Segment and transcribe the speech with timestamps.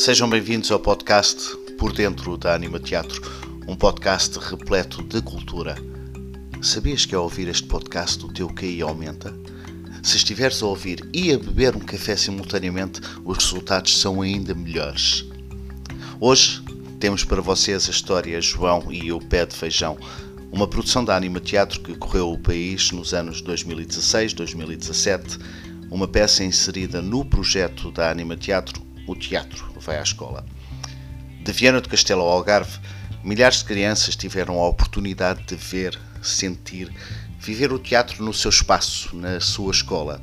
[0.00, 3.20] Sejam bem-vindos ao podcast Por Dentro da Anima Teatro,
[3.68, 5.76] um podcast repleto de cultura.
[6.62, 9.30] Sabias que ao ouvir este podcast o teu QI aumenta?
[10.02, 15.26] Se estiveres a ouvir e a beber um café simultaneamente, os resultados são ainda melhores.
[16.18, 16.62] Hoje
[16.98, 19.98] temos para vocês a história João e o Pé de Feijão,
[20.50, 25.38] uma produção da Anima Teatro que correu o país nos anos 2016-2017,
[25.90, 28.79] uma peça inserida no projeto da Anima Teatro,
[29.10, 30.46] O Teatro Vai à Escola.
[31.42, 32.78] De Viana do Castelo ao Algarve,
[33.24, 36.94] milhares de crianças tiveram a oportunidade de ver, sentir,
[37.36, 40.22] viver o teatro no seu espaço, na sua escola.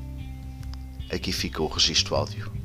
[1.12, 2.57] Aqui fica o registro áudio.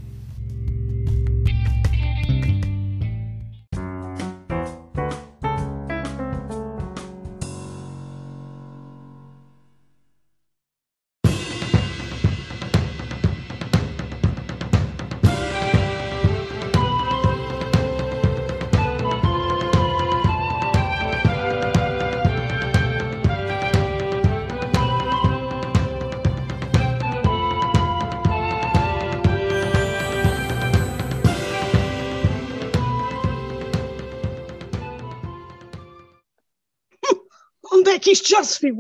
[37.83, 38.77] Onde é que isto já se viu?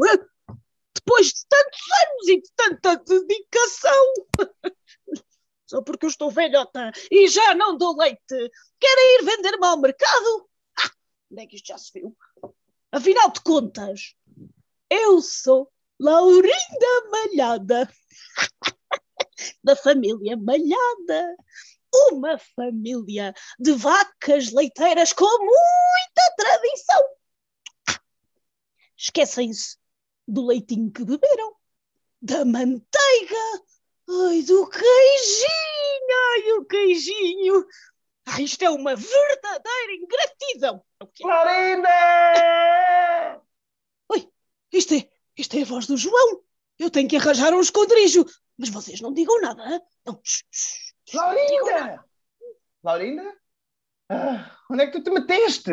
[0.94, 4.14] Depois de tantos anos e de tanta dedicação.
[5.66, 8.20] Só porque eu estou velhota e já não dou leite.
[8.78, 10.48] Querem ir vender-me ao mercado?
[10.78, 10.90] Ah,
[11.32, 12.16] onde é que isto já se viu?
[12.92, 14.14] Afinal de contas,
[14.88, 17.92] eu sou Laurinda Malhada.
[19.64, 21.36] da família Malhada.
[22.12, 27.21] Uma família de vacas leiteiras com muita tradição.
[29.02, 29.78] Esquecem-se
[30.28, 31.56] do leitinho que beberam,
[32.20, 33.62] da manteiga,
[34.08, 37.66] ai, do queijinho, ai, o queijinho.
[38.26, 40.84] Ai, isto é uma verdadeira ingratidão.
[41.00, 41.06] É?
[41.20, 41.88] Florinda!
[44.08, 44.28] Oi,
[44.72, 46.44] isto é, isto é a voz do João.
[46.78, 48.24] Eu tenho que arranjar um esconderijo.
[48.56, 49.64] Mas vocês não digam nada.
[49.64, 49.80] hã?
[50.06, 50.20] Não.
[50.22, 50.92] shh, shh.
[51.10, 52.04] Florinda!
[52.80, 53.36] Florinda?
[54.08, 55.72] Ah, onde é que tu te meteste?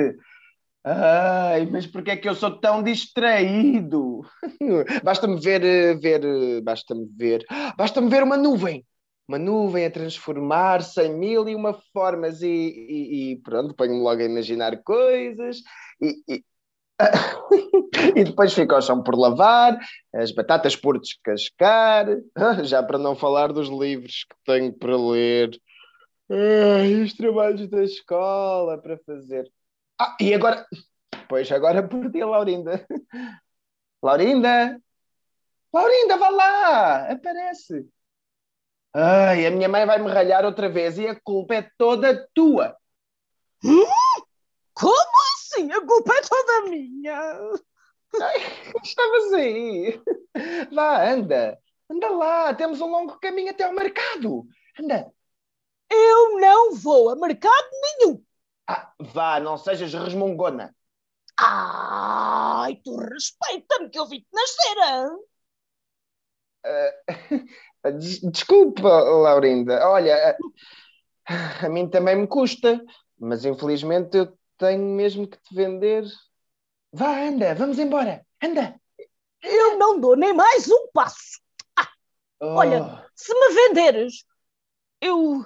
[0.84, 4.22] Ai, mas porquê é que eu sou tão distraído?
[5.04, 7.46] Basta-me ver, eh, ver, eh, basta-me ver,
[7.78, 8.86] basta-me ver uma nuvem.
[9.28, 14.22] Uma nuvem a transformar-se em mil e uma formas e, e, e pronto, ponho-me logo
[14.22, 15.62] a imaginar coisas
[16.02, 16.44] e, e...
[18.16, 19.78] e depois fica o chão por lavar,
[20.14, 22.08] as batatas por descascar,
[22.66, 25.52] já para não falar dos livros que tenho para ler,
[26.32, 29.52] Ai, os trabalhos da escola para fazer.
[30.00, 30.66] Ah, e agora,
[31.28, 32.88] pois agora perdi a Laurinda.
[34.02, 34.80] Laurinda!
[35.74, 37.12] Laurinda, vá lá!
[37.12, 37.86] Aparece!
[38.94, 42.76] Ai, a minha mãe vai me ralhar outra vez e a culpa é toda tua.
[43.64, 43.86] Hum?
[44.74, 45.72] Como assim?
[45.72, 47.20] A culpa é toda minha.
[48.22, 48.38] Ai,
[48.84, 50.02] estavas aí.
[50.72, 51.60] Vá, anda.
[51.90, 54.48] Anda lá, temos um longo caminho até ao mercado.
[54.80, 55.12] Anda.
[55.92, 58.24] Eu não vou a mercado nenhum.
[58.70, 60.76] Ah, vá, não sejas resmungona.
[61.38, 64.78] Ai, tu respeita-me que eu vi-te nascer.
[64.84, 65.10] hã?
[67.82, 69.88] Ah, des- desculpa, Laurinda.
[69.88, 70.38] Olha,
[71.28, 72.82] a, a mim também me custa,
[73.18, 76.04] mas infelizmente eu tenho mesmo que te vender.
[76.92, 78.26] Vá, anda, vamos embora.
[78.44, 78.76] Anda.
[79.42, 81.40] Eu não dou nem mais um passo.
[82.42, 83.10] Olha.
[83.16, 84.26] Se me venderes,
[85.02, 85.46] eu,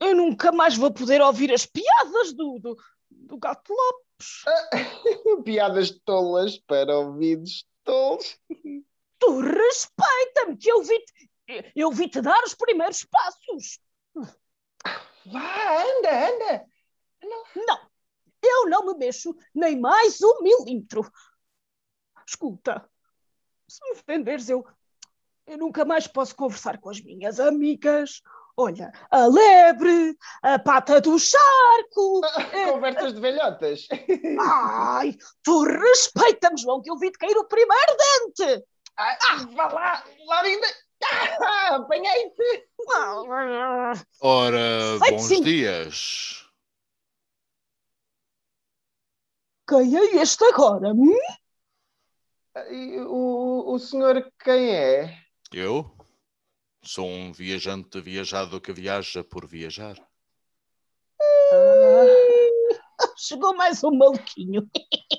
[0.00, 2.76] eu nunca mais vou poder ouvir as piadas do, do,
[3.10, 4.44] do gato Lopes.
[4.46, 8.38] Oh, piadas tolas para ouvidos tolos.
[9.18, 11.30] Tu respeita-me que eu vi-te
[11.74, 13.78] eu vi-te dar os primeiros passos.
[15.26, 16.66] Vá, anda, anda.
[17.54, 17.90] Não,
[18.42, 21.10] eu não me mexo nem mais um milímetro.
[22.26, 22.88] Escuta,
[23.68, 24.66] se me venderes, eu,
[25.46, 28.22] eu nunca mais posso conversar com as minhas amigas.
[28.58, 32.22] Olha, a lebre, a pata do charco.
[32.72, 33.86] Conversas de velhotas.
[34.40, 37.96] Ai, tu respeita-me, João, que eu vi-te cair o primeiro
[38.36, 38.64] dente.
[38.96, 40.66] Ah, vá lá, Laurinda.
[41.04, 42.68] Ah, Apanhei-te.
[44.22, 45.42] Ora, Sei bons sim.
[45.42, 46.46] dias.
[49.68, 50.92] Quem é este agora?
[50.94, 51.18] hum?
[53.08, 55.18] O, o senhor quem é?
[55.52, 55.95] Eu
[56.86, 59.96] sou um viajante viajado que viaja por viajar.
[63.16, 64.70] Chegou mais um maluquinho.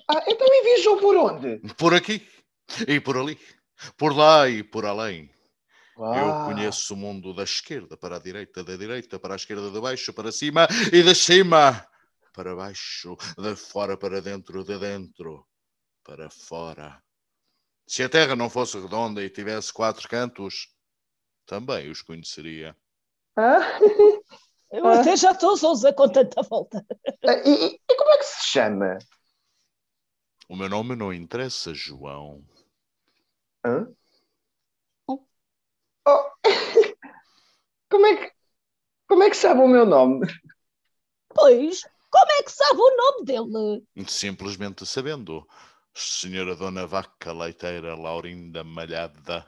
[0.09, 1.59] Ah, então e viajou por onde?
[1.75, 2.25] Por aqui
[2.87, 3.37] e por ali,
[3.97, 5.29] por lá e por além.
[5.97, 9.81] Eu conheço o mundo da esquerda para a direita, da direita para a esquerda, de
[9.81, 11.85] baixo para cima e de cima
[12.33, 15.45] para baixo, de fora para dentro, de dentro
[16.03, 17.01] para fora.
[17.87, 20.76] Se a Terra não fosse redonda e tivesse quatro cantos,
[21.47, 22.75] também os conheceria.
[23.35, 23.79] Ah?
[24.71, 26.85] Eu até já estou sousa com tanta volta.
[27.23, 28.97] E, e- e como é que se chama?
[30.49, 32.44] O meu nome não interessa, João.
[33.63, 33.88] Hã?
[35.07, 36.31] Oh.
[37.89, 38.31] Como é que
[39.07, 40.27] como é que sabe o meu nome?
[41.29, 43.85] Pois, como é que sabe o nome dele?
[44.07, 45.47] Simplesmente sabendo.
[45.93, 49.45] Senhora Dona Vaca Leiteira Laurinda Malhada.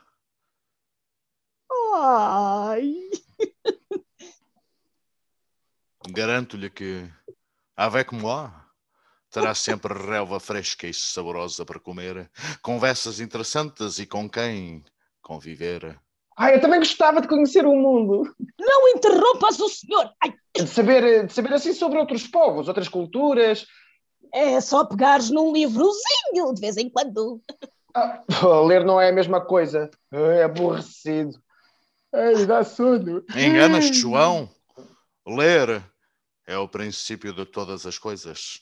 [1.92, 3.10] Ai,
[6.12, 7.10] Garanto-lhe que,
[7.76, 8.50] avec moi,
[9.30, 12.30] terá sempre relva fresca e saborosa para comer,
[12.62, 14.84] conversas interessantes e com quem
[15.22, 16.00] conviver.
[16.38, 20.10] Ah, eu também gostava de conhecer o mundo, não interrompas o senhor.
[20.24, 23.68] Ai, de saber, de saber assim sobre outros povos, outras culturas.
[24.34, 27.42] é só pegares num livrozinho de vez em quando.
[27.94, 28.24] Ah,
[28.66, 29.90] ler não é a mesma coisa.
[30.12, 31.38] É aborrecido.
[32.14, 33.24] Ai, dá sono.
[33.36, 34.50] Enganas-te, João?
[35.28, 35.84] Ler
[36.48, 38.62] é o princípio de todas as coisas.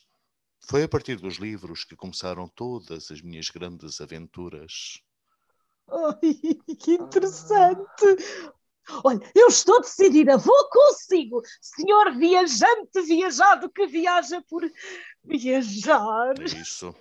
[0.68, 5.00] Foi a partir dos livros que começaram todas as minhas grandes aventuras.
[5.90, 6.34] Ai,
[6.78, 8.04] que interessante.
[9.04, 11.42] Olha, eu estou decidida, vou consigo.
[11.60, 14.62] Senhor viajante viajado que viaja por
[15.24, 16.34] viajar.
[16.40, 16.94] É isso.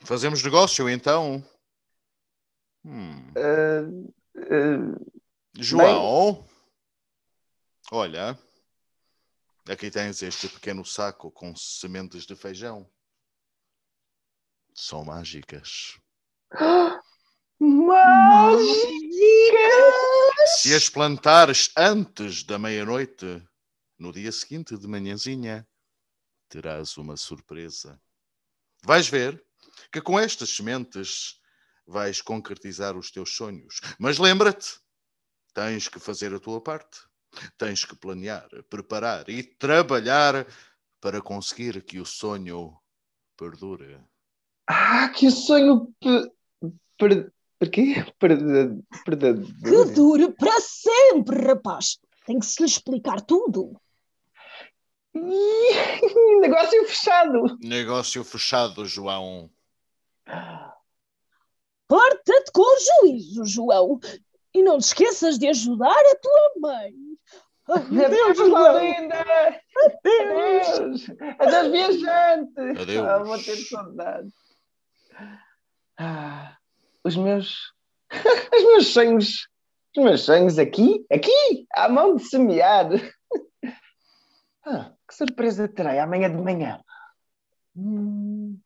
[0.00, 1.44] Fazemos negócio, então?
[2.84, 3.32] Hum.
[3.36, 3.84] Ah,
[4.38, 5.21] ah,
[5.54, 6.48] João,
[7.90, 8.38] olha,
[9.68, 12.90] aqui tens este pequeno saco com sementes de feijão.
[14.74, 16.00] São mágicas.
[17.60, 18.62] mágica!
[20.56, 23.46] Se as plantares antes da meia-noite,
[23.98, 25.68] no dia seguinte de manhãzinha,
[26.48, 28.00] terás uma surpresa.
[28.82, 29.44] Vais ver
[29.92, 31.38] que com estas sementes
[31.86, 33.80] vais concretizar os teus sonhos.
[33.98, 34.80] Mas lembra-te,
[35.54, 37.00] tens que fazer a tua parte.
[37.56, 40.46] Tens que planear, preparar e trabalhar
[41.00, 42.76] para conseguir que o sonho
[43.36, 43.98] perdure.
[44.68, 46.30] Ah, que sonho pe-
[46.98, 47.94] per, per quê?
[48.18, 49.94] Perda- Que Perdedor.
[49.94, 51.98] dure para sempre, rapaz.
[52.26, 53.80] Tem que se lhe explicar tudo.
[56.40, 57.58] Negócio fechado.
[57.60, 59.50] Negócio fechado, João.
[61.88, 62.64] Porta-te com
[63.00, 63.98] juízo, João.
[64.54, 66.94] E não te esqueças de ajudar a tua mãe.
[67.68, 68.38] Adeus.
[68.38, 69.10] Adeus.
[69.76, 71.10] Adeus.
[71.38, 72.60] Adeus, viajante.
[72.80, 73.06] Adeus.
[73.06, 74.28] Ah, vou ter saudade.
[75.98, 76.56] Ah,
[77.04, 77.72] os meus.
[78.54, 79.48] Os meus sonhos.
[79.96, 82.88] Os meus sonhos aqui, aqui, à mão de semear.
[84.64, 86.80] Ah, que surpresa terei amanhã de manhã.
[87.76, 88.58] Hum.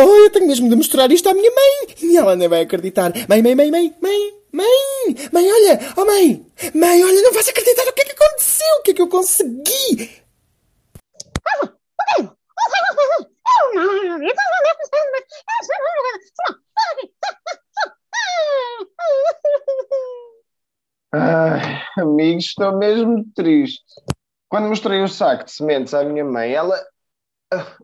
[0.00, 1.96] Oh, eu tenho mesmo de mostrar isto à minha mãe.
[2.00, 3.12] E ela nem vai acreditar.
[3.28, 7.82] Mãe, mãe, mãe, mãe, mãe, mãe, mãe, olha, oh mãe, mãe, olha, não vais acreditar
[7.82, 10.22] o que é que aconteceu, o que é que eu consegui.
[21.12, 23.82] Ai, amigo, estou mesmo triste.
[24.48, 26.80] Quando mostrei o saco de sementes à minha mãe, ela,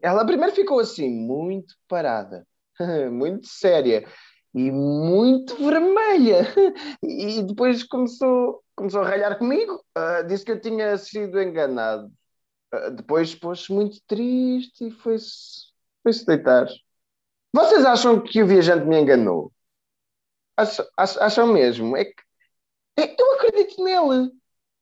[0.02, 2.46] ela primeiro ficou assim, muito parada,
[3.10, 4.06] muito séria
[4.54, 6.42] e muito vermelha.
[7.02, 12.10] E depois começou, começou a ralhar comigo, ah, disse que eu tinha sido enganado.
[12.72, 16.68] Ah, depois pôs-se muito triste e foi-se foi-se deitar.
[17.54, 19.52] Vocês acham que o viajante me enganou?
[20.56, 21.96] Acham- acham mesmo?
[21.96, 22.14] É que
[22.98, 24.32] é, Eu acredito nele.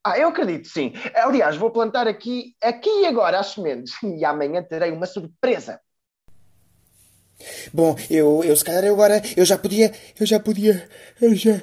[0.05, 0.93] Ah, eu acredito, sim.
[1.15, 3.95] Aliás, vou plantar aqui, aqui e agora as sementes.
[4.03, 5.81] E amanhã terei uma surpresa.
[7.73, 10.89] Bom, eu, eu se calhar agora, eu já podia, eu já podia,
[11.21, 11.61] eu já...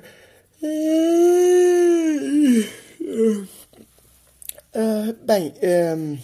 [4.74, 6.17] Ah, bem, ehm,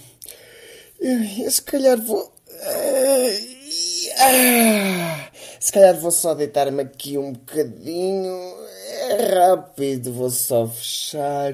[0.99, 2.33] eu se calhar vou...
[4.17, 5.29] Ah,
[5.59, 8.55] se calhar vou só deitar-me aqui um bocadinho.
[9.09, 11.53] É rápido, vou só fechar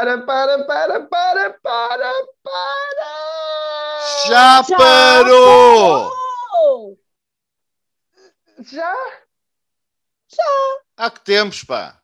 [0.00, 3.10] Para, para, para, para, para, para!
[4.28, 6.10] Já Já parou!
[6.56, 6.96] Oh!
[8.62, 8.94] Já?
[10.96, 12.00] Há que tempos, pá.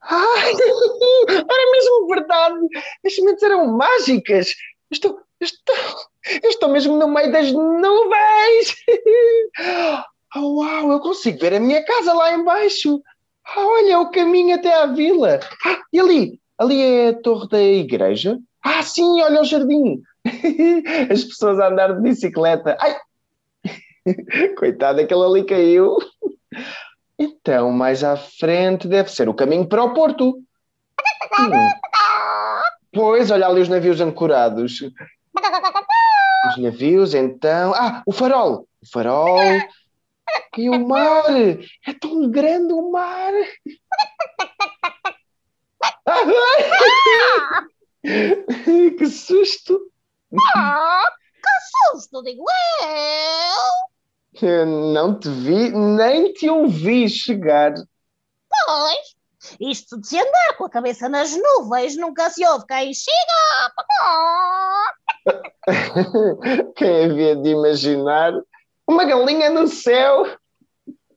[0.00, 0.52] Ai,
[1.28, 2.66] era mesmo verdade!
[3.04, 4.54] As sementes eram mágicas!
[4.90, 5.76] Eu estou, eu estou,
[6.42, 8.74] eu estou mesmo no meio das nuvens!
[10.34, 13.02] Oh, uau, eu consigo ver a minha casa lá embaixo!
[13.46, 15.40] Ah, olha, o caminho até à vila!
[15.66, 16.40] Ah, e ali?
[16.58, 18.38] Ali é a torre da igreja?
[18.62, 20.02] Ah, sim, olha o jardim!
[21.10, 22.76] As pessoas a andar de bicicleta.
[22.78, 22.96] Ai!
[24.58, 25.96] Coitado, aquele ali caiu.
[27.18, 30.38] Então, mais à frente deve ser o caminho para o Porto.
[31.38, 31.70] Hum.
[32.92, 34.80] Pois, olha ali os navios ancorados.
[36.48, 37.72] Os navios, então.
[37.74, 38.66] Ah, o farol!
[38.82, 39.36] O farol.
[40.56, 41.24] E o mar!
[41.86, 43.32] É tão grande o mar!
[48.98, 49.90] que susto!
[51.92, 52.44] Susto, digo
[52.82, 54.48] eu.
[54.48, 57.74] Eu não te vi, nem te ouvi chegar.
[57.74, 59.16] Pois,
[59.60, 63.72] isto de se andar com a cabeça nas nuvens nunca se ouve quem chega.
[66.76, 68.32] Quem havia de imaginar
[68.90, 70.24] uma galinha no céu?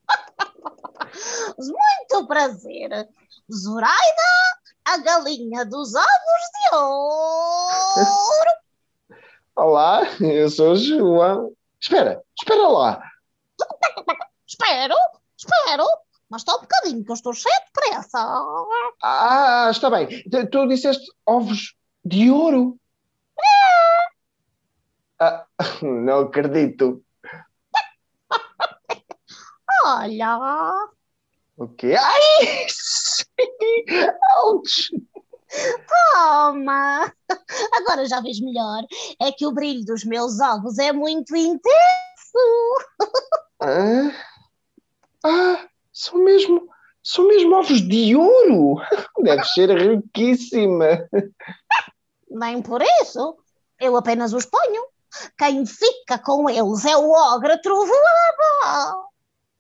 [1.58, 3.10] Muito prazer.
[3.51, 4.22] Zoraida,
[4.86, 8.51] a galinha dos ovos de ouro.
[9.56, 11.51] Olá, eu sou o João.
[11.82, 13.03] Espera, espera lá.
[14.48, 14.96] Espero,
[15.36, 15.86] espero.
[16.30, 18.20] Mas está um bocadinho que eu estou cheio de pressa.
[19.03, 20.08] Ah, está bem.
[20.50, 22.77] Tu- disseste ovos de ouro.
[25.20, 25.46] Ah,
[25.82, 27.03] não acredito.
[29.86, 30.88] Olha,
[31.58, 31.96] O quê?
[32.00, 32.68] Ai!
[34.46, 34.92] Ouch!
[36.13, 37.13] toma.
[37.74, 38.84] Agora já vês melhor.
[39.20, 41.63] É que o brilho dos meus ovos é muito intenso.
[43.60, 44.12] Ah,
[45.24, 46.68] ah, são mesmo,
[47.04, 48.82] são mesmo ovos de ouro.
[49.22, 51.08] Deve ser riquíssima.
[52.30, 53.38] Nem por isso.
[53.80, 54.84] Eu apenas os ponho.
[55.38, 59.12] Quem fica com eles é o ogre trovoada.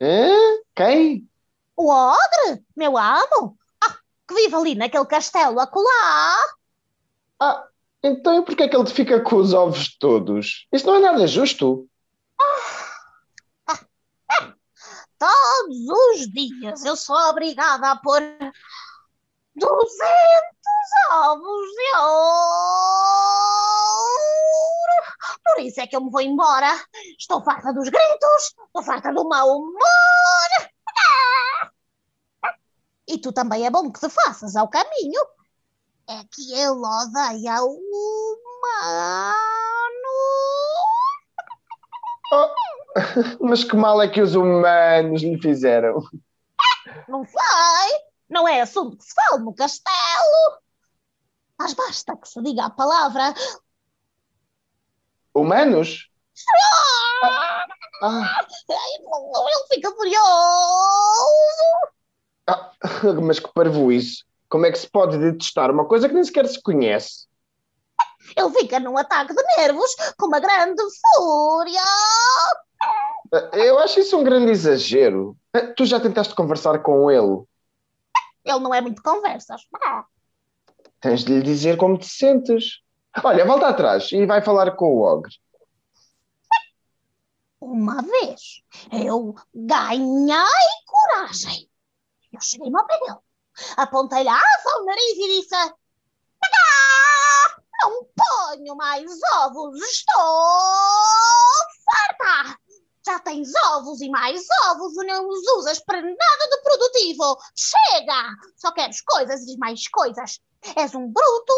[0.03, 0.59] Hã?
[0.75, 1.29] Quem?
[1.77, 3.57] O ogre, meu amo.
[3.81, 6.35] Ah, que vive ali naquele castelo acolá.
[7.39, 7.65] Ah,
[8.03, 10.67] então e porquê é que ele fica com os ovos todos?
[10.73, 11.87] Isso não é nada justo.
[15.17, 18.19] Todos os dias eu sou obrigada a pôr
[19.55, 19.79] 200
[21.13, 22.43] ovos de ouro.
[25.45, 26.71] Por isso é que eu me vou embora.
[27.17, 30.69] Estou farta dos gritos, estou farta do mau humor.
[33.07, 35.19] E tu também é bom que te faças ao caminho.
[36.07, 39.13] É que ele odeia o humano.
[43.41, 46.03] Mas que mal é que os humanos lhe fizeram?
[47.07, 47.99] Não sei,
[48.29, 50.61] não é assunto que se fala no castelo.
[51.57, 53.33] Mas basta que se diga a palavra.
[55.33, 56.09] Humanos?
[58.01, 58.37] Ah,
[58.69, 60.23] Ele fica furioso.
[62.47, 62.71] ah,
[63.21, 64.25] mas que parvo isso.
[64.49, 67.27] Como é que se pode detestar uma coisa que nem sequer se conhece?
[68.35, 70.81] Ele fica num ataque de nervos com uma grande
[71.15, 71.81] fúria.
[73.31, 75.37] Ah, Eu acho isso um grande exagero.
[75.53, 77.43] Ah, Tu já tentaste conversar com ele?
[78.45, 79.61] Ele não é muito conversas.
[80.99, 82.82] Tens de lhe dizer como te sentes.
[83.21, 85.33] Olha, volta atrás e vai falar com o ogre.
[87.59, 90.35] Uma vez eu ganhei
[90.85, 91.69] coragem.
[92.31, 93.17] Eu cheguei-me ao pé dele,
[93.77, 95.73] apontei-lhe a asa ao nariz e disse: "Ah,
[97.83, 99.05] Não ponho mais
[99.43, 100.23] ovos, estou
[103.33, 107.37] tens ovos e mais ovos e não os usas para nada de produtivo.
[107.55, 108.35] Chega!
[108.55, 110.39] Só queres coisas e mais coisas.
[110.75, 111.53] És um bruto,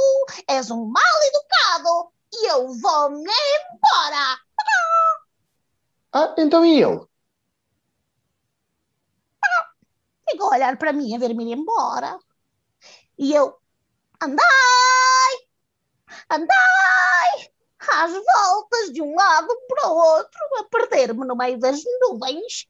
[0.48, 4.39] és um mal educado e eu vou-me embora.
[6.13, 7.05] Ah, então e ele?
[10.29, 12.17] Ficou a olhar para mim, a ver-me ir embora.
[13.17, 13.60] E eu,
[14.22, 15.48] andai,
[16.32, 17.54] andai,
[17.92, 22.65] às voltas de um lado para o outro, a perder-me no meio das nuvens.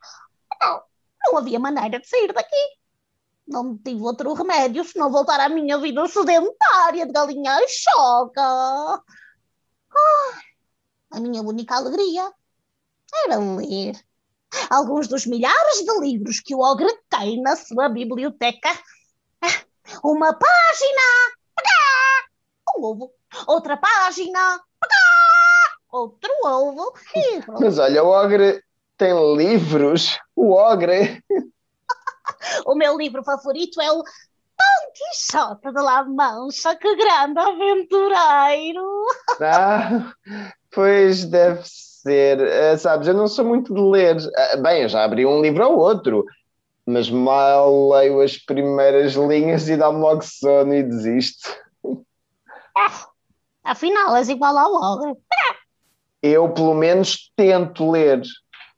[0.61, 0.83] Não,
[1.25, 2.55] não havia maneira de sair daqui.
[3.47, 8.41] Não tive outro remédio se não voltar à minha vida sedentária de galinha choca.
[8.41, 9.03] Ah,
[11.11, 12.31] a minha única alegria
[13.25, 13.95] era ler
[14.69, 18.69] alguns dos milhares de livros que o Ogre tem na sua biblioteca.
[19.41, 19.65] Ah,
[20.03, 21.35] Uma página,
[22.77, 23.13] um ovo.
[23.47, 24.61] Outra página,
[25.91, 26.93] outro ovo.
[27.45, 27.61] Pronto.
[27.61, 28.61] Mas olha, o Ogre
[28.97, 30.19] tem livros.
[30.35, 31.23] O Ogre.
[32.65, 39.05] O meu livro favorito é o Dom Quixote de La Mancha, que grande aventureiro.
[39.41, 40.11] Ah,
[40.71, 42.39] pois deve ser.
[42.39, 44.17] Eh, sabes, eu não sou muito de ler.
[44.35, 46.25] Ah, bem, eu já abri um livro ou outro,
[46.85, 51.55] mas mal leio as primeiras linhas e dá-me logo sono e desisto.
[52.77, 53.07] Ah,
[53.65, 55.13] afinal, és igual ao ogre.
[56.21, 58.21] Eu, pelo menos, tento ler.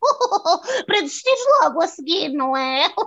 [0.86, 2.91] Para desistires logo a seguir, não é?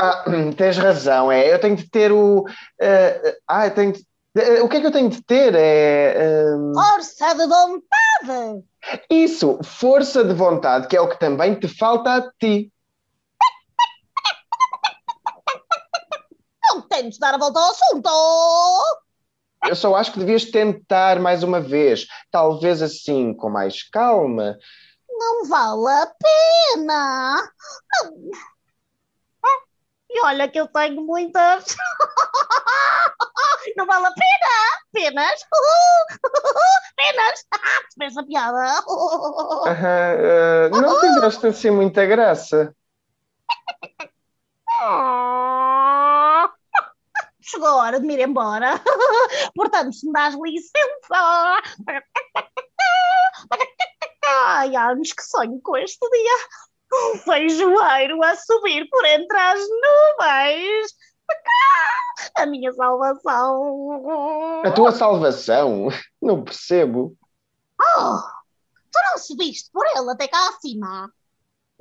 [0.00, 0.24] Ah,
[0.56, 1.52] tens razão, é.
[1.52, 2.44] Eu tenho de ter o.
[2.80, 4.04] eh, ah, eu tenho de-
[4.36, 5.54] eh, o que é que eu tenho de ter?
[5.54, 6.54] É.
[6.54, 8.64] hum, Força de vontade.
[9.10, 12.70] isso, força de vontade, que é o que também te falta a ti.
[16.68, 18.10] Não temos de dar a volta ao assunto.
[19.68, 24.56] Eu só acho que devias tentar mais uma vez, talvez assim, com mais calma.
[25.08, 26.12] Não vale a
[26.74, 27.48] pena.
[30.10, 31.76] E olha que eu tenho muitas.
[33.76, 34.46] Não vale a pena.
[34.92, 35.44] Penas.
[36.96, 37.44] Penas.
[37.98, 38.80] Percebes a piada?
[39.66, 42.74] Aham, eh, não tiveste assim muita graça.
[47.48, 48.74] Chegou a hora de me ir embora.
[49.54, 51.62] Portanto, se me dás licença.
[54.26, 56.36] Ai, anos que sonho com este dia.
[56.92, 60.92] Um feijoeiro a subir por entre as nuvens.
[62.36, 64.62] A minha salvação.
[64.64, 65.88] A tua salvação?
[66.20, 67.16] Não percebo.
[67.80, 68.18] Oh,
[68.90, 71.12] tu não subiste por ele até cá acima.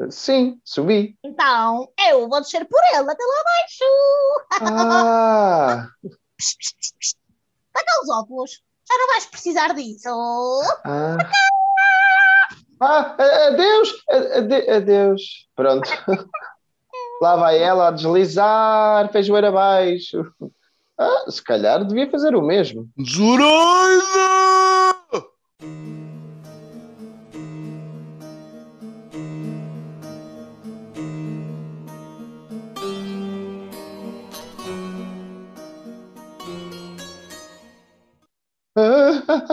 [0.09, 1.15] Sim, subi.
[1.23, 3.83] Então, eu vou descer por ele até lá abaixo.
[4.61, 5.87] Ah,
[6.37, 7.15] Psh,
[8.03, 8.51] os óculos.
[8.87, 10.09] Já não vais precisar disso.
[10.85, 11.17] ah.
[12.81, 13.89] Ah, a- adeus,
[14.69, 15.21] adeus.
[15.55, 15.89] Pronto.
[17.21, 20.21] Lá vai ela a deslizar, feijoeira abaixo.
[20.97, 22.89] Ah, se calhar devia fazer o mesmo.
[23.01, 24.64] Zoraida!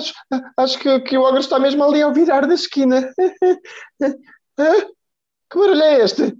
[0.02, 0.14] Acho
[0.56, 3.12] acho que, que o ogro está mesmo ali ao virar da esquina.
[5.52, 6.34] Que barulho é este?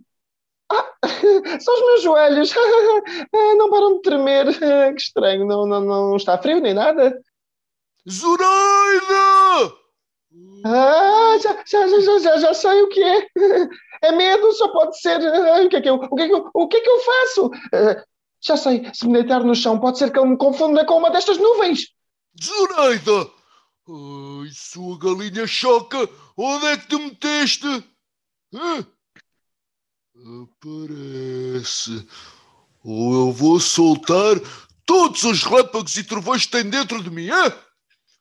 [0.73, 0.91] Ah,
[1.61, 2.55] são os meus joelhos.
[3.59, 4.47] Não param de tremer.
[4.95, 7.21] Que estranho, não, não, não está frio nem nada.
[8.09, 9.75] Zoraida!
[10.65, 13.27] Ah, já, já, já, já, já, já sei o que é.
[14.01, 15.21] É medo, só pode ser.
[15.21, 16.89] Ah, o, que é que eu, o, que é que eu, o que é que
[16.89, 17.51] eu faço?
[17.75, 18.05] Ah,
[18.41, 21.11] já sei, se me deitar no chão, pode ser que ele me confunda com uma
[21.11, 21.89] destas nuvens.
[22.43, 23.42] Zoraida!
[23.89, 25.99] Ai, sua galinha choca!
[26.37, 27.67] Onde é que te meteste?
[28.55, 28.87] Hã?
[30.45, 32.09] Aparece.
[32.85, 34.37] Ou eu vou soltar
[34.87, 37.53] todos os relâmpagos e trovões que tem dentro de mim, hã?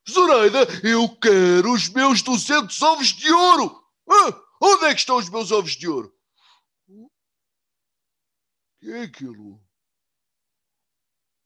[0.10, 3.84] Zoraida, eu quero os meus 200 ovos de ouro!
[4.10, 4.42] Hã?
[4.60, 6.12] Onde é que estão os meus ovos de ouro?
[6.88, 7.10] O
[8.80, 9.62] que é aquilo?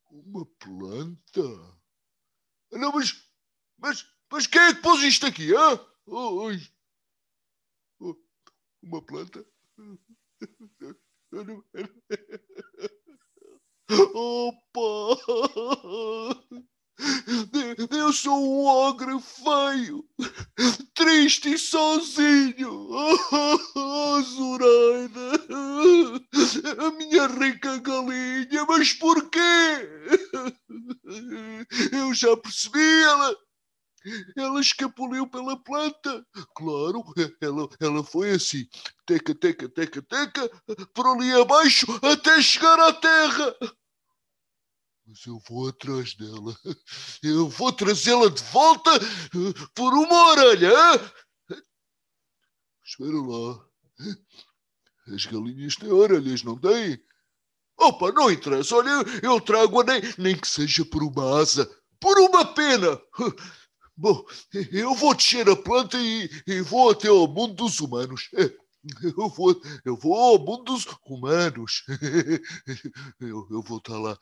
[0.10, 1.76] Uma planta?
[2.72, 3.25] Não, mas,
[3.86, 5.80] mas, mas quem é que pôs isto aqui, hã?
[6.08, 6.50] Oh.
[8.00, 8.16] Oh,
[8.82, 9.46] uma planta?
[14.16, 15.22] Opa!
[17.92, 20.04] Eu sou um ogre feio,
[20.96, 22.90] triste e sozinho.
[23.78, 25.32] Oh, Zoraida,
[26.80, 29.40] a minha rica galinha, mas porquê?
[31.92, 33.36] Eu já percebi, ela,
[34.36, 36.26] ela escapuliu pela planta.
[36.56, 37.04] Claro,
[37.42, 38.68] ela, ela foi assim,
[39.06, 40.50] teca, teca, teca, teca,
[40.94, 43.56] por ali abaixo até chegar à terra.
[45.08, 46.56] Mas eu vou atrás dela.
[47.22, 48.92] Eu vou trazê-la de volta
[49.76, 50.72] por uma orelha.
[52.84, 53.66] Espera lá.
[55.14, 57.00] As galinhas têm orelhas, não têm?
[57.78, 58.76] Opa, não interessa.
[58.76, 63.00] Olha, eu, eu trago-a nem, nem que seja por uma asa, por uma pena.
[63.98, 64.26] Bom,
[64.72, 68.30] eu vou descer a planta e, e vou até ao mundo dos humanos.
[69.02, 71.84] Eu vou, eu vou ao mundo dos humanos.
[73.20, 74.16] Eu, eu vou estar lá.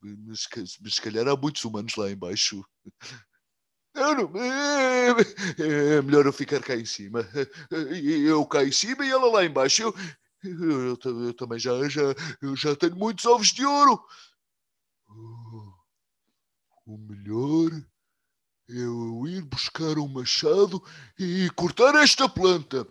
[0.00, 0.46] Mas,
[0.94, 2.64] se calhar há muitos humanos lá embaixo.
[3.92, 7.28] Não, é, é melhor eu ficar cá em cima.
[7.70, 9.82] Eu cá em cima e ela lá embaixo.
[9.82, 9.94] Eu,
[10.44, 14.00] Eu, eu, eu também já, já, eu já tenho muitos ovos de ouro.
[15.08, 15.72] Oh,
[16.86, 17.95] o melhor é
[18.68, 20.82] eu ir buscar um machado
[21.18, 22.86] e cortar esta planta.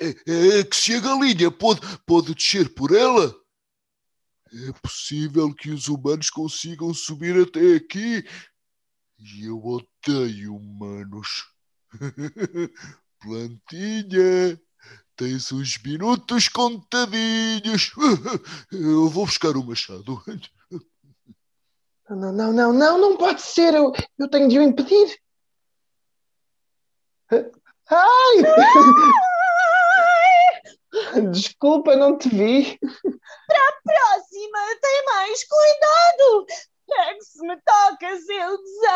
[0.00, 3.34] É, é que se a galinha pode, pode descer por ela,
[4.52, 8.24] é possível que os humanos consigam subir até aqui.
[9.18, 11.46] E eu odeio humanos.
[13.20, 14.60] Plantinha,
[15.16, 17.92] tens uns minutos contadinhos.
[18.70, 20.22] Eu vou buscar o machado.
[22.08, 23.74] Não, não, não, não, não pode ser.
[23.74, 25.18] Eu, eu tenho de o impedir.
[27.30, 28.36] Ai!
[31.32, 32.78] Desculpa, não te vi.
[32.78, 36.46] Para a próxima, tem mais cuidado.
[36.92, 38.94] É que se me tocas, eu desafino.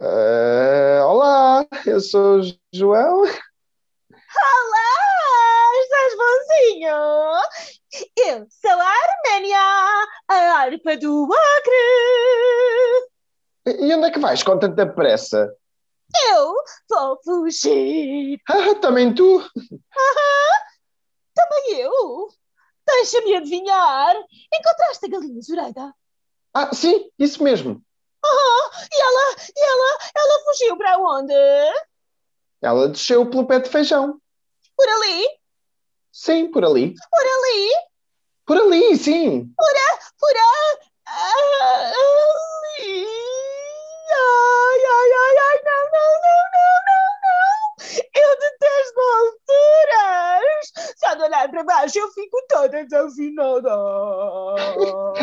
[0.00, 3.24] Uh, olá, eu sou o João.
[14.16, 15.54] Que vais com tanta pressa?
[16.30, 16.54] Eu
[16.88, 18.40] vou fugir.
[18.48, 19.38] Ah, também tu?
[19.40, 20.52] Aham,
[21.34, 22.28] também eu.
[22.86, 24.14] Deixa-me adivinhar.
[24.54, 25.94] Encontraste a galinha Zoreida?
[26.54, 27.82] Ah, sim, isso mesmo.
[28.24, 31.34] Aham, e ela, e ela, ela fugiu para onde?
[32.62, 34.18] Ela desceu pelo pé de feijão.
[34.76, 35.28] Por ali?
[36.10, 36.94] Sim, por ali.
[37.10, 37.70] Por ali?
[38.46, 39.52] Por ali, sim.
[39.54, 40.78] Por a, por a,
[42.78, 43.15] ali.
[45.12, 47.56] Ai, ai, não, não, não, não, não, não.
[48.14, 50.64] Eu detesto alturas.
[50.96, 53.70] Só de olhar para baixo eu fico toda desafinada.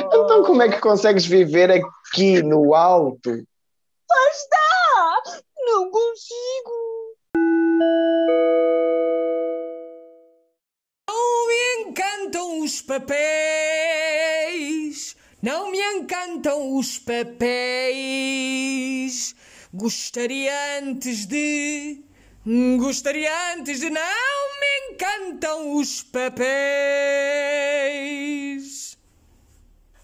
[0.07, 3.29] Então como é que consegues viver aqui no alto?
[4.09, 5.21] Lá está!
[5.65, 6.71] Não consigo.
[11.09, 13.13] Não me encantam os papéis.
[15.41, 17.43] Não me encantam os papéis.
[19.75, 21.99] Gostaria antes de.
[22.77, 23.89] Gostaria antes de.
[23.89, 26.55] Não me encantam os papéis.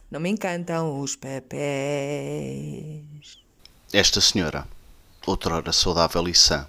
[0.09, 1.53] Não me encantam os papéis.
[3.93, 4.67] Esta senhora,
[5.23, 6.67] outrora saudável e sã,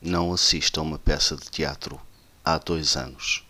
[0.00, 2.00] não assiste a uma peça de teatro
[2.42, 3.44] há dois anos.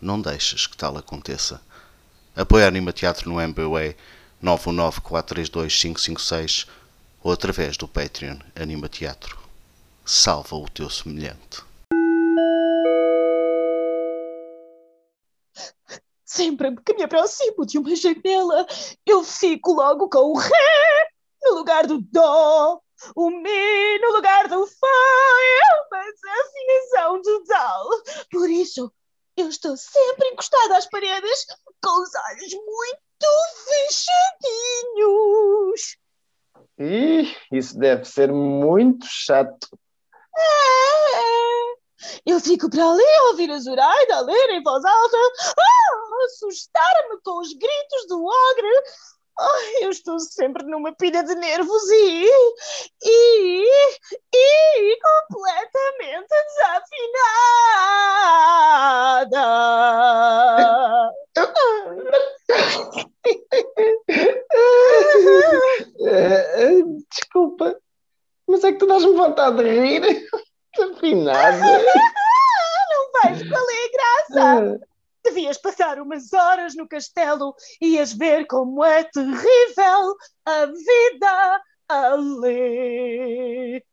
[0.00, 1.62] Não deixes que tal aconteça.
[2.34, 3.94] Apoia Anima Teatro no MBWay
[4.42, 6.66] 919-432-556
[7.22, 9.38] ou através do Patreon Anima Teatro.
[10.04, 11.62] Salva o teu semelhante.
[16.24, 18.66] Sempre que me aproximo de uma janela,
[19.06, 21.08] eu fico logo com o Ré
[21.42, 22.80] no lugar do Dó,
[23.14, 24.86] o Mi no lugar do Fá.
[24.86, 25.60] É
[25.94, 27.86] uma desafinação total.
[28.30, 28.92] Por isso,
[29.36, 31.46] eu estou sempre encostada às paredes,
[31.82, 33.26] com os olhos muito
[35.04, 36.01] fechadinhos.
[36.78, 39.68] Ih, isso deve ser muito chato.
[40.36, 41.22] É.
[42.26, 47.20] Eu fico para ali a ouvir a Zoraida a ler em voz alta, ah, assustar-me
[47.24, 48.82] com os gritos do ogre.
[49.38, 52.30] Ai, eu estou sempre numa pilha de nervos e.
[53.04, 53.64] e.
[54.34, 54.91] e
[69.62, 70.28] rir.
[70.78, 71.58] Afinado.
[72.90, 74.80] Não vais qual é a graça?
[75.24, 83.84] Devias passar umas horas no castelo e ias ver como é terrível a vida ali.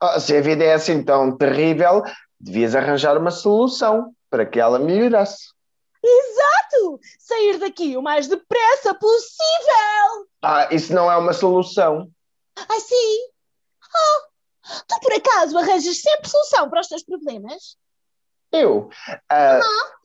[0.00, 2.02] Ah, se a vida é assim tão terrível,
[2.38, 5.46] devias arranjar uma solução para que ela melhorasse.
[6.04, 7.00] Exato!
[7.18, 10.26] Sair daqui o mais depressa possível!
[10.42, 12.10] Ah, isso não é uma solução.
[12.56, 13.30] Ai, sim!
[13.82, 14.35] Oh,
[14.88, 17.76] tu por acaso arranjas sempre solução para os teus problemas?
[18.52, 18.88] Eu.
[19.30, 19.60] ah,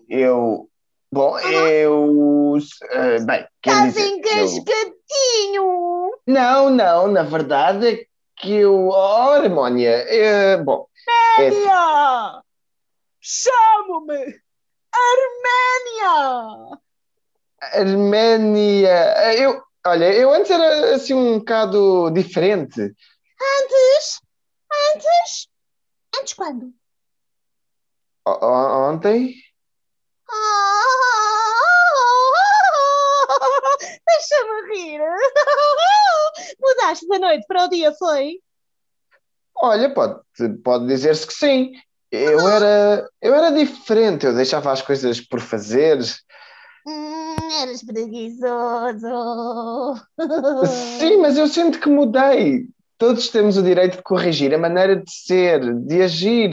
[0.09, 0.67] Eu.
[1.13, 2.57] Bom, eu.
[2.91, 6.11] ah, bem, Estás dizer, eu- engasgadinho!
[6.25, 8.05] Não, não, na verdade é
[8.37, 8.87] que eu.
[8.89, 10.87] Oh, Harmónia, é, bom.
[11.39, 12.41] é- Arménia!
[13.19, 14.41] Chamo-me
[14.93, 16.79] Arménia!
[17.61, 19.33] Arménia.
[19.37, 22.81] Eu, olha, eu antes era assim um bocado diferente.
[22.81, 24.19] Antes?
[24.95, 25.47] Antes?
[26.19, 26.73] Antes quando?
[28.25, 29.35] O- Ontem?
[34.07, 35.01] Deixa-me rir.
[36.61, 38.39] Mudaste da noite para o dia, foi?
[39.55, 40.19] Olha, pode,
[40.63, 41.71] pode dizer-se que sim.
[42.11, 45.99] Eu era, eu era diferente, eu deixava as coisas por fazer.
[46.85, 49.07] Hum, eras preguiçoso.
[50.99, 52.65] Sim, mas eu sinto que mudei.
[53.01, 56.51] Todos temos o direito de corrigir a maneira de ser, de agir.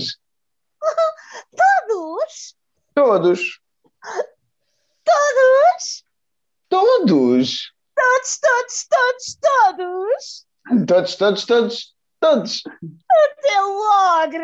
[1.87, 2.57] Todos?
[2.95, 3.61] Todos.
[5.05, 6.05] Todos?
[6.71, 7.73] Todos.
[7.95, 9.39] Todos, todos, todos,
[9.77, 10.47] todos.
[10.87, 12.63] Todos, todos, todos, todos.
[12.65, 14.39] Até logo.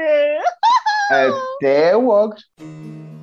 [1.56, 3.13] Até o ogre.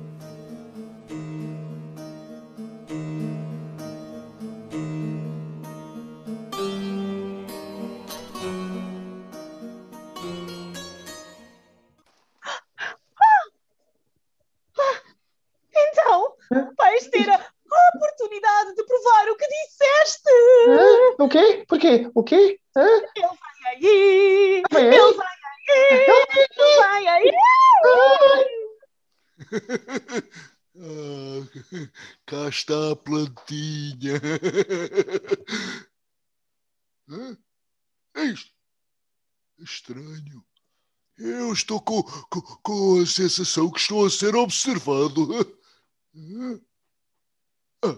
[21.98, 22.10] Quê?
[22.14, 22.60] O quê?
[22.76, 22.86] Hã?
[23.16, 24.62] Ele vai aí.
[24.70, 24.94] Vai aí?
[24.94, 25.72] Ele vai aí.
[26.58, 27.30] Ele vai aí.
[30.74, 31.44] Ah,
[32.24, 34.14] cá está a plantinha.
[37.08, 37.36] Hã?
[38.14, 38.50] É isto?
[39.58, 40.44] Estranho.
[41.18, 45.28] Eu estou com, com, com a sensação que estou a ser observado.
[46.14, 46.60] Hã?
[47.84, 47.96] Ah,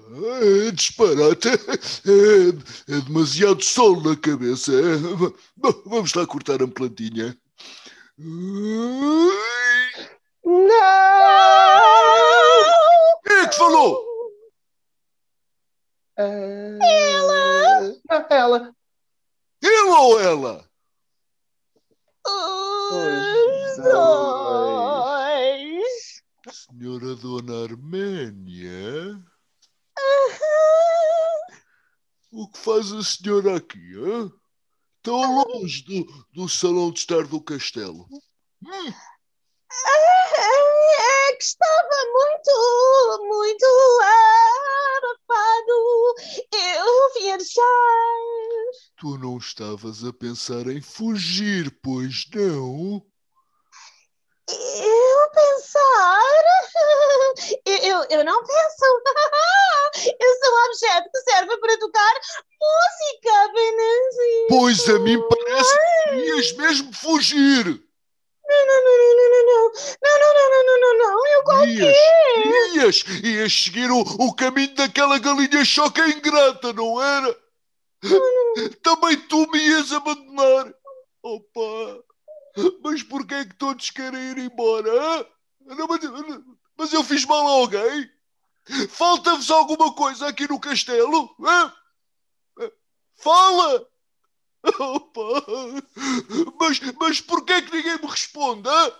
[0.66, 1.48] é disparate.
[1.48, 4.72] É, é demasiado sol na cabeça.
[5.56, 7.38] Bom, vamos lá cortar a plantinha.
[8.16, 9.34] Não!
[13.24, 14.04] Quem é que falou?
[16.16, 16.80] Ela!
[18.30, 18.74] Ela!
[19.62, 20.64] Ele ou ela?
[22.26, 23.92] Os dois.
[23.92, 24.94] dois.
[26.50, 29.22] Senhora Dona Arménia?
[32.32, 34.30] O que faz a senhora aqui, hã?
[35.02, 38.08] Tão longe do, do salão de estar do castelo.
[38.10, 38.92] Hum,
[41.30, 43.66] É que estava muito, muito
[44.96, 45.78] abafado.
[46.52, 48.24] Eu viajar.
[48.96, 53.04] tu não estavas a pensar em fugir, pois não?
[54.48, 56.20] Eu pensar?
[57.64, 58.84] Eu, eu, não penso.
[60.20, 62.14] Eu sou um objeto que serve para tocar
[62.60, 64.14] música apenas.
[64.14, 64.46] isso.
[64.48, 65.78] Pois a mim parece
[66.08, 67.64] que ias mesmo fugir.
[68.46, 69.72] Não, não, não, não, não, não.
[70.02, 71.26] Não, não, não, não, não, não, não.
[71.26, 71.96] Eu qual Ias,
[72.74, 77.36] ias, ias seguir o, o caminho daquela galinha choca ingrata, não era?
[78.82, 80.74] Também tu me ias abandonar.
[81.22, 82.04] Opa!
[82.82, 85.28] Mas porquê é que todos querem ir embora?
[85.60, 86.00] Não, mas,
[86.76, 88.10] mas eu fiz mal a alguém?
[88.88, 91.34] Falta-vos alguma coisa aqui no castelo?
[91.40, 91.72] hã?
[93.16, 93.86] Fala!
[94.78, 95.44] Opa!
[96.58, 98.68] Mas, mas porquê é que ninguém me responde?
[98.68, 98.92] hã?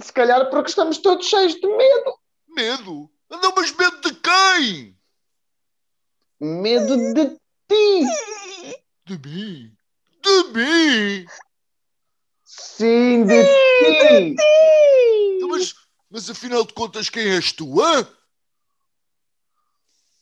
[0.00, 2.18] Se calhar porque estamos todos cheios de medo.
[2.48, 3.10] Medo?
[3.30, 4.98] Não, mas medo de quem?
[6.40, 7.30] Medo de
[7.68, 8.76] ti.
[9.06, 9.76] De mim?
[10.22, 11.26] De mim?
[12.54, 14.36] Sim, de ti.
[15.36, 15.74] Então, Mas,
[16.10, 18.06] mas afinal de contas, quem és tu, hã?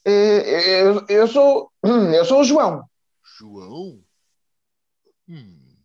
[0.04, 1.72] Eh, Eu, eu sou.
[1.82, 2.88] Eu sou o João.
[3.38, 4.00] João?
[5.28, 5.76] Hum.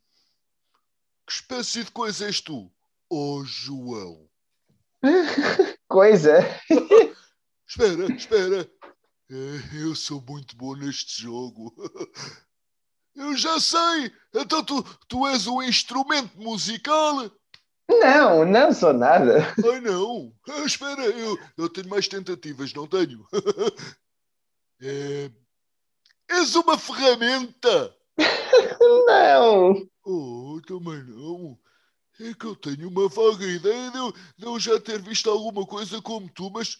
[1.25, 2.71] Que espécie de coisa és tu,
[3.10, 4.29] oh João?
[5.88, 6.39] Coisa.
[7.67, 8.71] Espera, espera.
[9.31, 11.73] Eh, Eu sou muito bom neste jogo.
[13.15, 14.12] Eu já sei.
[14.34, 17.32] Então tu, tu és um instrumento musical?
[17.89, 19.54] Não, não sou nada.
[19.71, 20.34] Ai não.
[20.49, 23.25] Ah, espera, eu, eu tenho mais tentativas, não tenho?
[24.82, 25.32] É,
[26.30, 27.95] és uma ferramenta?
[29.08, 29.88] Não.
[30.06, 31.58] Oh, também não.
[32.19, 35.65] É que eu tenho uma vaga ideia de eu, de eu já ter visto alguma
[35.65, 36.78] coisa como tu, mas,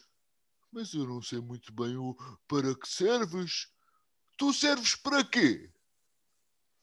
[0.72, 2.16] mas eu não sei muito bem o
[2.48, 3.68] para que serves.
[4.38, 5.70] Tu serves para quê?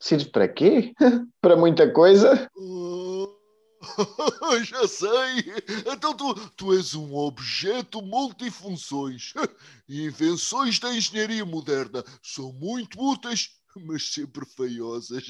[0.02, 0.92] Sirve para quê?
[1.40, 2.50] Para muita coisa.
[3.80, 5.54] Ah, já sei.
[5.86, 9.32] Então tu, tu és um objeto multifunções.
[9.88, 13.50] Invenções da engenharia moderna são muito úteis,
[13.86, 15.24] mas sempre feiosas.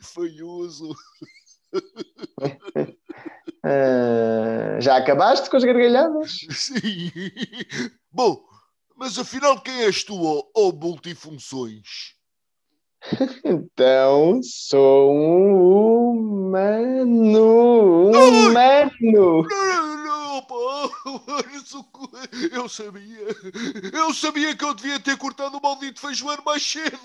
[0.00, 0.96] Feioso.
[3.62, 6.38] Ah, já acabaste com as gargalhadas?
[6.52, 7.12] Sim.
[8.10, 8.42] Bom,
[8.96, 12.15] mas afinal quem és tu, ó ó multifunções?
[13.44, 18.10] Então sou um humano.
[18.10, 19.46] Um humano.
[22.52, 23.26] Eu sabia.
[23.92, 26.98] Eu sabia que eu devia ter cortado o maldito feijoeiro mais cedo.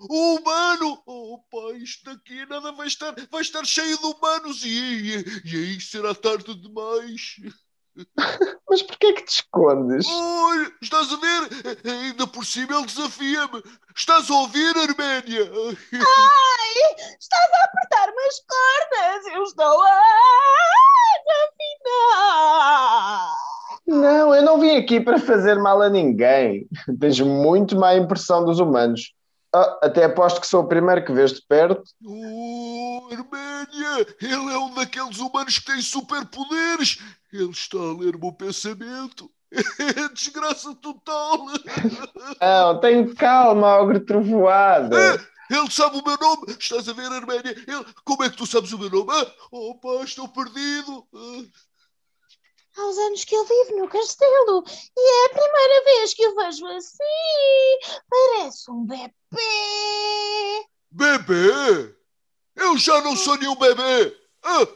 [0.00, 1.02] Humano!
[1.06, 5.80] Opa, isto daqui nada vai estar, vai estar cheio de humanos e, e, e aí
[5.80, 7.36] será tarde demais.
[8.68, 10.06] Mas porquê que te escondes?
[10.08, 11.48] Olha, estás a ver?
[11.84, 13.62] Ainda por cima ele desafia-me.
[13.96, 15.50] Estás a ouvir, Arménia?
[15.92, 16.74] Ai,
[17.18, 19.26] estás a apertar-me as cordas.
[19.34, 20.00] Eu estou a
[22.26, 23.34] afinar.
[23.86, 26.68] Não, eu não vim aqui para fazer mal a ninguém.
[27.00, 29.15] Tens muito má impressão dos humanos.
[29.56, 31.82] Ah, até aposto que sou o primeiro que vês de perto.
[32.04, 34.06] Oh, Arménia!
[34.20, 36.98] Ele é um daqueles humanos que tem superpoderes.
[37.32, 39.30] Ele está a ler o meu pensamento.
[39.78, 41.46] É desgraça total.
[42.42, 44.94] Não, tem calma, ogre trovoada.
[44.98, 46.54] É, ele sabe o meu nome.
[46.58, 47.56] Estás a ver, Arménia?
[47.66, 47.86] Ele...
[48.04, 49.12] Como é que tu sabes o meu nome?
[49.12, 51.06] Ah, opa, estou perdido.
[51.14, 51.44] Ah.
[52.76, 56.34] Há uns anos que eu vivo no castelo e é a primeira vez que o
[56.34, 58.02] vejo assim.
[58.08, 59.12] Parece um bebê.
[60.90, 61.96] Bebê?
[62.54, 64.16] Eu já não sou nenhum bebê.
[64.42, 64.66] Ah.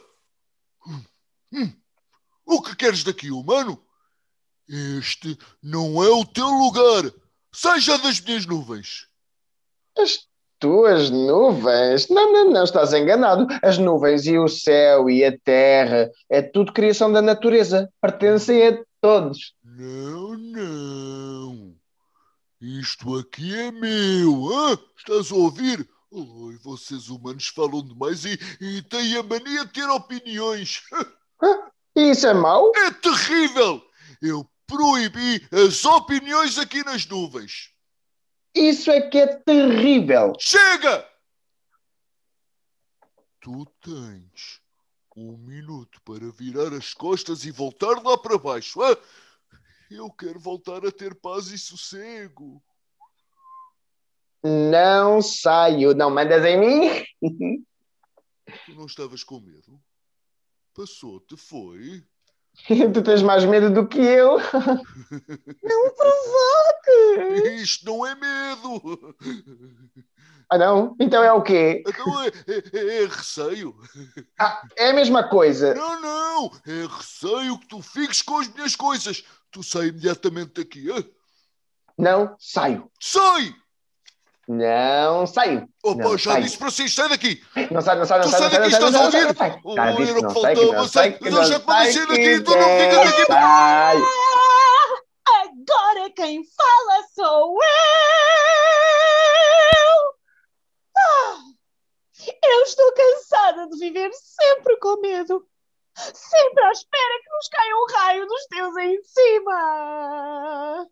[0.87, 1.05] Hum,
[1.53, 1.81] hum.
[2.45, 3.85] O que queres daqui, humano?
[4.67, 7.03] Este não é o teu lugar.
[7.53, 9.07] Seja das minhas nuvens.
[9.97, 10.27] As
[10.61, 12.07] tuas nuvens?
[12.07, 13.47] Não, não, não, estás enganado.
[13.61, 17.89] As nuvens e o céu e a terra é tudo criação da natureza.
[17.99, 19.55] Pertencem a todos.
[19.63, 21.75] Não, não.
[22.61, 24.47] Isto aqui é meu.
[24.53, 25.89] Ah, estás a ouvir?
[26.11, 30.83] Oi, vocês humanos falam demais e, e têm a mania de ter opiniões.
[31.43, 32.71] Ah, isso é mau?
[32.75, 33.81] É terrível!
[34.21, 37.71] Eu proibi as opiniões aqui nas nuvens.
[38.53, 40.33] Isso é que é terrível.
[40.39, 41.07] Chega!
[43.39, 44.61] Tu tens
[45.15, 48.81] um minuto para virar as costas e voltar lá para baixo.
[48.81, 48.97] Ah?
[49.89, 52.63] Eu quero voltar a ter paz e sossego.
[54.43, 57.05] Não saio, não mandas em mim?
[58.65, 59.79] Tu não estavas com medo?
[60.73, 62.03] Passou-te, foi?
[62.93, 64.37] tu tens mais medo do que eu.
[65.63, 67.61] Não provoque!
[67.61, 69.15] Isto não é medo!
[70.49, 70.95] Ah, não?
[70.99, 71.81] Então é o quê?
[71.87, 73.73] Então é, é, é receio.
[74.37, 75.73] Ah, é a mesma coisa.
[75.73, 76.51] Não, não!
[76.67, 79.23] É receio que tu fiques com as minhas coisas.
[79.49, 80.87] Tu sai imediatamente daqui.
[81.97, 82.91] Não saio.
[82.99, 83.55] Sai!
[84.53, 85.65] Não saio.
[85.81, 87.41] Opa, Não já disse para si, sai daqui!
[87.71, 88.39] Não sai, não sai, não Tu sai.
[88.39, 89.37] sai não daqui, sai, estás não a sai, ouvir?
[89.37, 89.61] sai.
[89.63, 91.17] O sai, que faltava, não sai.
[91.21, 93.25] sai, não já te mandei sai, sair que daqui, tu não ficas aqui.
[93.27, 93.97] Sai.
[95.43, 97.69] Agora quem fala sou eu!
[100.97, 101.37] Ah,
[102.43, 105.47] eu estou cansada de viver sempre com medo.
[105.95, 110.87] Sempre à espera que nos caia um raio dos teus em cima.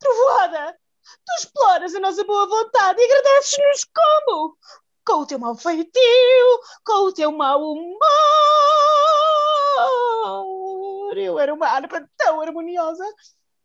[0.00, 0.76] Trovoada,
[1.24, 4.56] tu exploras a nossa boa vontade e agradeces-nos como?
[5.06, 7.98] Com o teu mau feitio, com o teu mau humor.
[11.16, 13.04] Eu era uma harpa tão harmoniosa.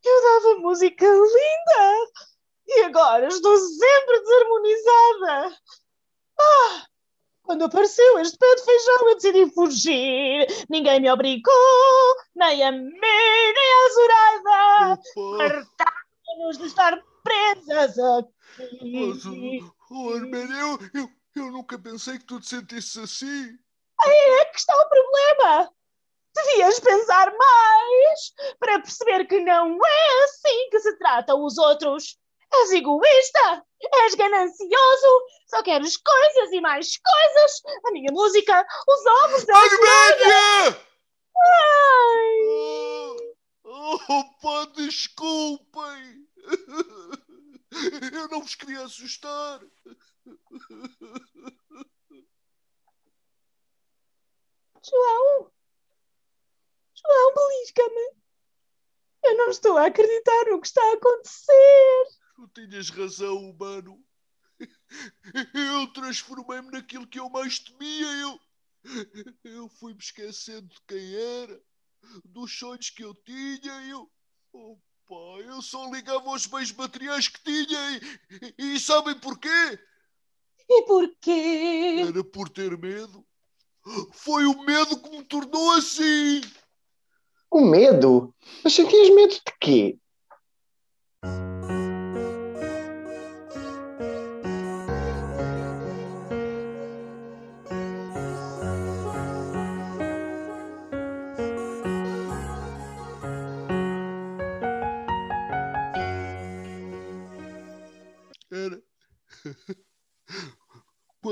[0.03, 2.11] Eu dava música linda.
[2.67, 5.57] E agora estou sempre desarmonizada.
[6.39, 6.85] Ah,
[7.49, 10.47] quando apareceu este pé de feijão, eu decidi fugir.
[10.69, 15.01] Ninguém me obrigou, nem a mim, nem a Zoraida.
[15.15, 17.95] Opa, Fartámos de estar presas
[18.81, 19.59] mas, aqui.
[19.91, 23.57] oh, Arménia, eu, eu, eu nunca pensei que tu te sentisses assim.
[24.05, 25.71] É que está o problema.
[26.35, 32.17] Devias pensar mais para perceber que não é assim que se tratam os outros.
[32.51, 33.63] És egoísta,
[34.05, 37.61] és ganancioso, só queres coisas e mais coisas.
[37.85, 40.81] A minha música, os ovos da Arménia!
[41.37, 43.15] Ai.
[43.63, 46.28] Oh, Opa, desculpem!
[48.13, 49.61] Eu não vos queria assustar.
[54.83, 55.51] João!
[56.95, 58.19] João, belisca-me!
[59.23, 62.05] Eu não estou a acreditar no que está a acontecer!
[62.35, 64.03] Tu tinhas razão, humano.
[65.53, 68.07] Eu transformei-me naquilo que eu mais temia.
[68.21, 68.39] Eu,
[69.43, 71.61] eu fui-me esquecendo de quem era,
[72.25, 73.73] dos sonhos que eu tinha.
[73.87, 74.09] Eu,
[75.09, 77.79] opa, eu só ligava aos bens materiais que tinha.
[78.57, 79.79] E, e sabem porquê?
[80.69, 82.05] E porquê?
[82.07, 83.25] Era por ter medo.
[84.13, 86.41] Foi o medo que me tornou assim.
[87.49, 88.33] O medo?
[88.63, 89.99] Mas sentias medo de quê?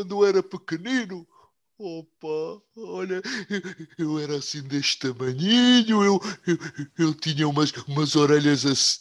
[0.08, 1.28] Quando era pequenino.
[1.78, 3.22] Opa, olha,
[3.99, 6.58] eu, eu era assim deste tamanhinho, eu, eu,
[6.97, 8.99] eu tinha umas, umas orelhas assim.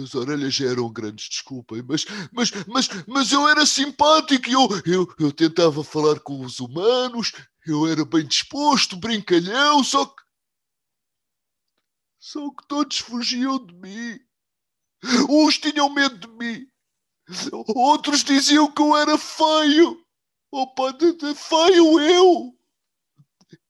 [0.00, 5.14] As orelhas já eram grandes, desculpem, mas, mas, mas, mas eu era simpático, eu, eu,
[5.18, 7.32] eu tentava falar com os humanos,
[7.66, 10.22] eu era bem disposto, brincalhão, só que.
[12.20, 14.20] Só que todos fugiam de mim.
[15.28, 16.68] Uns tinham medo de mim,
[17.74, 20.02] outros diziam que eu era feio.
[20.50, 22.54] Opa, de feio eu!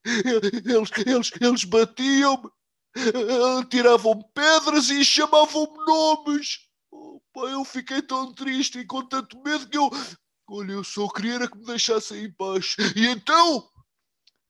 [0.04, 2.50] Eles, eles, eles batiam-me,
[3.68, 6.60] tiravam pedras e chamavam-me nomes.
[6.90, 9.90] Opa, eu fiquei tão triste e com tanto medo que eu.
[10.48, 12.76] Olha, eu só queria que me deixassem em paz.
[12.96, 13.68] E então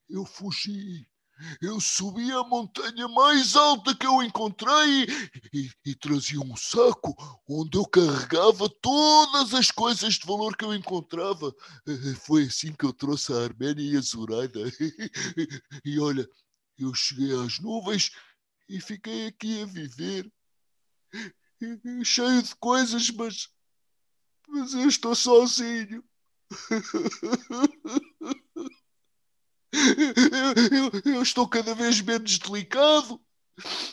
[0.09, 1.08] eu fugi.
[1.61, 5.07] Eu subi a montanha mais alta que eu encontrei
[5.53, 7.15] e, e, trazia um saco
[7.49, 11.55] onde eu carregava todas as coisas de valor que eu encontrava.
[11.87, 14.61] Eh, foi assim que eu trouxe a Arménia e a Zoraida.
[15.85, 16.29] E olha,
[16.79, 18.11] eu cheguei às nuvens
[18.69, 20.31] e fiquei aqui a viver,
[22.05, 23.49] cheio de coisas, mas,
[24.49, 26.05] mas eu estou sozinho.
[29.79, 33.21] Eu, eu, eu, estou cada vez menos delicado.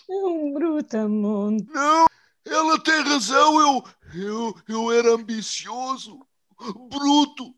[0.09, 1.67] É um brutamonte.
[1.71, 2.05] Não,
[2.45, 3.59] ela tem razão.
[3.59, 3.83] Eu,
[4.13, 6.19] eu, eu era ambicioso,
[6.89, 7.55] bruto,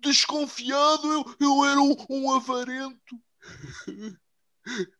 [0.00, 1.12] desconfiado.
[1.12, 3.20] Eu, eu era um, um avarento.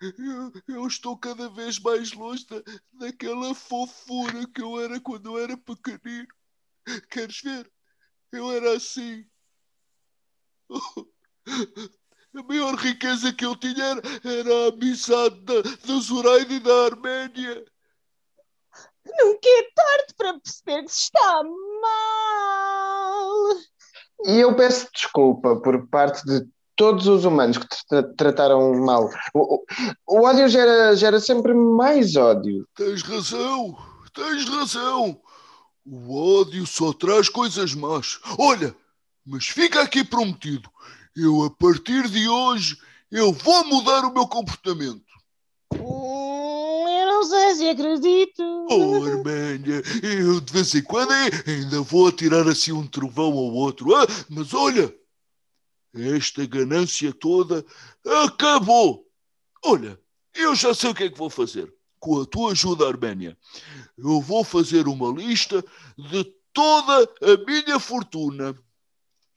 [0.00, 2.62] Eu, eu, estou cada vez mais longe da,
[2.92, 6.28] daquela fofura que eu era quando eu era pequenino.
[7.10, 7.70] Queres ver?
[8.32, 9.26] Eu era assim.
[12.38, 16.84] A maior riqueza que eu tinha era, era a amizade da, da Zoraida e da
[16.84, 17.64] Arménia.
[19.04, 21.42] Nunca é tarde para perceber que se está
[21.82, 23.28] mal.
[24.26, 29.10] E eu peço desculpa por parte de todos os humanos que te trataram mal.
[29.34, 29.64] O, o,
[30.06, 32.68] o, ódio gera, gera sempre mais ódio.
[32.76, 33.76] Tens razão,
[34.14, 35.20] tens razão.
[35.84, 38.20] O ódio só traz coisas más.
[38.38, 38.76] Olha,
[39.26, 40.70] mas fica aqui prometido.
[41.20, 42.78] Eu, a partir de hoje,
[43.10, 45.02] eu vou mudar o meu comportamento.
[45.74, 48.44] Hum, eu não sei se acredito.
[48.70, 53.96] Oh, Arménia, eu de vez em quando ainda vou atirar assim um trovão ao outro.
[53.96, 54.94] Ah, mas olha,
[55.92, 57.64] esta ganância toda
[58.24, 59.04] acabou.
[59.64, 59.98] Olha,
[60.32, 61.74] eu já sei o que é que vou fazer.
[61.98, 63.36] Com a tua ajuda, Arménia,
[63.98, 65.64] eu vou fazer uma lista
[65.96, 68.54] de toda a minha fortuna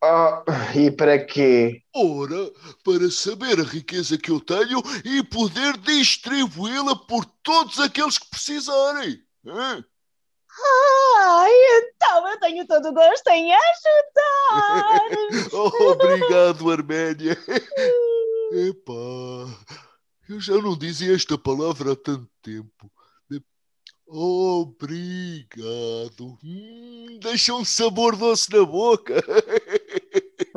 [0.03, 0.43] Oh,
[0.75, 1.83] e para quê?
[1.93, 2.51] Ora,
[2.83, 9.21] para saber a riqueza que eu tenho e poder distribuí-la por todos aqueles que precisarem.
[9.45, 9.85] Hein?
[11.17, 15.01] Ai, então eu tenho todo o gosto em ajudar.
[15.53, 17.37] Obrigado, Arménia.
[18.69, 18.93] Epá,
[20.27, 22.91] eu já não dizia esta palavra há tanto tempo.
[24.13, 25.57] Obrigado.
[26.43, 29.23] Hum, deixa um sabor doce na boca.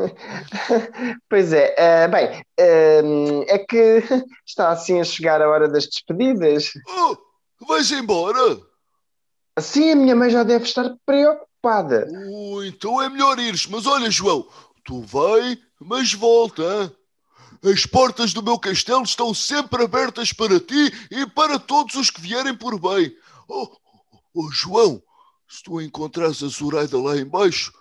[1.29, 4.03] pois é, uh, bem, uh, é que
[4.47, 6.71] está assim a chegar a hora das despedidas.
[6.89, 7.17] Oh,
[7.67, 8.61] vais embora?
[9.59, 12.09] Sim, a minha mãe já deve estar preocupada.
[12.31, 13.67] Oh, então é melhor ires.
[13.67, 14.47] Mas olha, João,
[14.85, 16.93] tu vai, mas volta.
[17.63, 22.21] As portas do meu castelo estão sempre abertas para ti e para todos os que
[22.21, 23.17] vierem por bem.
[23.49, 23.71] Oh,
[24.35, 25.03] oh João,
[25.49, 27.73] se tu encontrares a Zoraida lá embaixo,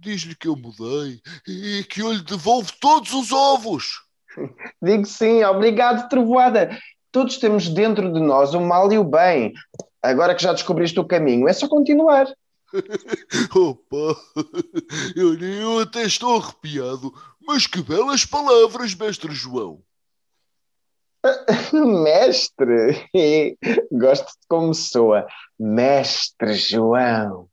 [0.00, 4.02] diz-lhe que eu mudei e que eu lhe devolvo todos os ovos.
[4.82, 6.78] Digo sim, obrigado, Trovoada.
[7.10, 9.52] Todos temos dentro de nós o mal e o bem.
[10.02, 12.26] Agora que já descobriste o caminho, é só continuar.
[13.54, 14.20] Opa,
[15.16, 19.82] eu, eu até estou arrepiado, mas que belas palavras, mestre João.
[21.72, 23.08] Mestre,
[23.90, 25.26] gosto de como soa.
[25.58, 27.48] Mestre João.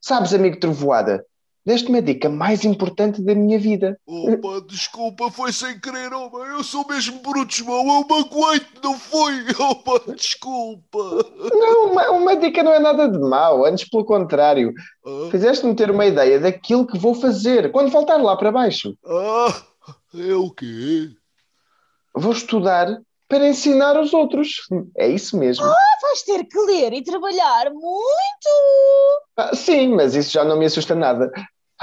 [0.00, 1.24] Sabes, amigo Trovoada,
[1.64, 3.98] deste-me a dica mais importante da minha vida.
[4.06, 6.56] Opa, desculpa, foi sem querer, homem.
[6.56, 8.00] Eu sou mesmo bruto, João.
[8.00, 9.32] Eu magoei-te, não foi?
[9.58, 10.98] Opa, desculpa.
[11.52, 14.72] Não, uma, uma, dica não é nada de mau, antes pelo contrário.
[15.04, 15.28] Ah?
[15.30, 18.96] Fizeste-me ter uma ideia daquilo que vou fazer quando voltar lá para baixo.
[19.06, 19.62] Ah,
[20.14, 21.10] é o quê?
[22.14, 23.00] Vou estudar
[23.32, 24.56] para ensinar os outros.
[24.94, 25.64] É isso mesmo.
[25.64, 28.48] Ah, vais ter que ler e trabalhar muito.
[29.38, 31.32] Ah, sim, mas isso já não me assusta nada.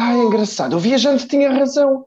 [0.02, 0.78] Ah, é engraçado.
[0.78, 2.06] O viajante tinha razão.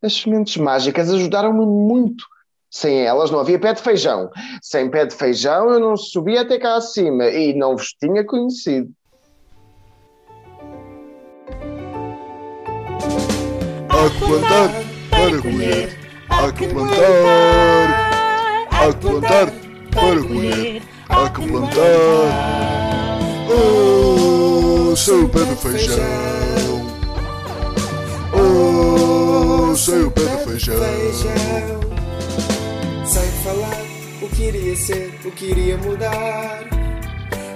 [0.00, 2.24] As sementes mágicas ajudaram-me muito.
[2.70, 4.30] Sem elas não havia pé de feijão.
[4.62, 8.92] Sem pé de feijão eu não subia até cá acima e não vos tinha conhecido.
[13.88, 14.70] Há que plantar
[15.10, 15.98] para colher.
[16.28, 18.10] Há que plantar.
[18.70, 19.46] Há que plantar
[19.90, 20.82] para colher.
[21.08, 23.18] Há que plantar.
[23.50, 26.51] Oh, sei o pé do feijão.
[28.42, 30.74] Oh, sei o pé do feijão.
[33.06, 33.82] Sem falar
[34.20, 36.64] o que iria ser, o que iria mudar.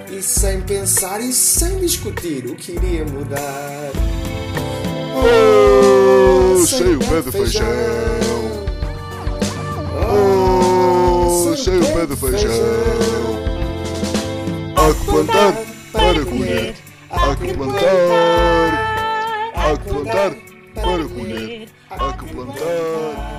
[0.09, 3.91] E sem pensar e sem discutir o que iria mudar.
[5.15, 7.67] Oh, sei o pé do feijão.
[10.09, 12.51] Oh, sei o pé do feijão.
[14.75, 15.53] Há que plantar
[15.91, 16.75] para colher.
[17.09, 18.87] Há que plantar.
[19.53, 20.46] Há que plantar
[20.81, 21.69] para colher.
[21.89, 23.37] Há que plantar.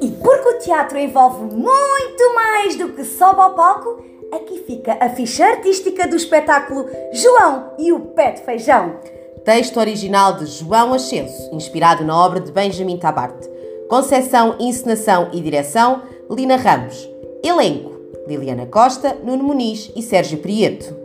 [0.00, 5.08] E porque o teatro envolve muito mais do que só ao palco, aqui fica a
[5.08, 9.00] ficha artística do espetáculo João e o Pé de Feijão.
[9.44, 13.48] Texto original de João Ascenso, inspirado na obra de Benjamin Tabarte.
[13.88, 17.08] Conceção, encenação e direção, Lina Ramos.
[17.44, 17.95] Elenco,
[18.26, 20.96] Liliana Costa, Nuno Muniz e Sérgio Prieto.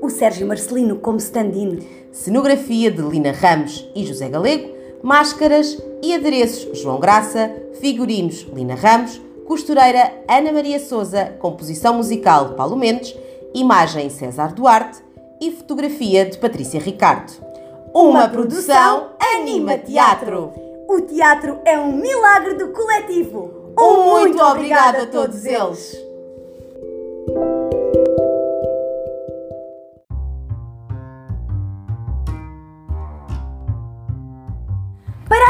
[0.00, 1.78] O Sérgio Marcelino como stand-in.
[2.10, 4.70] Cenografia de Lina Ramos e José Galego.
[5.02, 7.50] Máscaras e adereços João Graça.
[7.80, 9.20] Figurinos Lina Ramos.
[9.46, 11.32] Costureira Ana Maria Souza.
[11.38, 13.16] Composição musical Paulo Mendes.
[13.54, 14.98] Imagem César Duarte.
[15.40, 17.32] E fotografia de Patrícia Ricardo.
[17.94, 20.52] Uma produção Anima Teatro.
[20.88, 23.72] O teatro é um milagre do coletivo.
[23.78, 26.11] Um muito obrigado a todos eles.
[27.24, 27.38] Para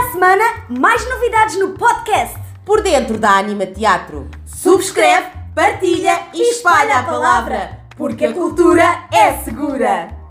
[0.00, 2.38] a semana, mais novidades no podcast.
[2.66, 4.28] Por dentro da Anima Teatro.
[4.44, 10.21] Subscreve, partilha e espalha a palavra, porque a cultura é segura.